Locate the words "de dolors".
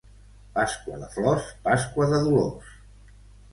2.17-2.75